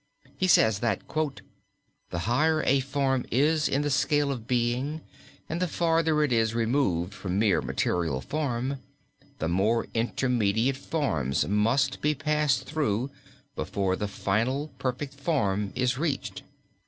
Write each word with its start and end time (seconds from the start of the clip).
He 0.35 0.47
says 0.47 0.79
that 0.79 1.01
"the 2.09 2.19
higher 2.21 2.63
a 2.63 2.79
form 2.79 3.23
is 3.29 3.67
in 3.69 3.83
the 3.83 3.91
scale 3.91 4.31
of 4.31 4.47
being 4.47 5.01
and 5.47 5.61
the 5.61 5.67
farther 5.67 6.23
it 6.23 6.33
is 6.33 6.55
removed 6.55 7.13
from 7.13 7.37
mere 7.37 7.61
material 7.61 8.19
form, 8.19 8.79
the 9.37 9.47
more 9.47 9.85
intermediate 9.93 10.77
forms 10.77 11.47
must 11.47 12.01
be 12.01 12.15
passed 12.15 12.63
through 12.65 13.11
before 13.55 13.95
the 13.95 14.07
finally 14.07 14.71
perfect 14.79 15.13
form 15.13 15.71
is 15.75 15.99
reached. 15.99 16.41